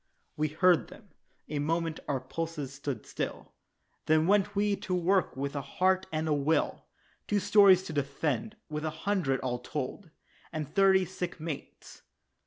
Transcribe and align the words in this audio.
We 0.35 0.47
heard 0.47 0.87
them, 0.89 1.09
a 1.47 1.59
moment 1.59 1.99
our 2.07 2.19
pulses 2.19 2.73
stood 2.73 3.05
still, 3.05 3.53
Then 4.07 4.25
went 4.25 4.55
we 4.55 4.75
to 4.77 4.95
work 4.95 5.37
with 5.37 5.55
a 5.55 5.61
heart 5.61 6.07
and 6.11 6.27
a 6.27 6.33
will 6.33 6.87
Two 7.27 7.39
stores 7.39 7.83
to 7.83 7.93
defend 7.93 8.55
with 8.67 8.83
a 8.83 8.89
hundred, 9.05 9.39
all 9.41 9.59
told, 9.59 10.09
And 10.51 10.67
thirty 10.67 11.05
sick 11.05 11.39
mates. 11.39 12.01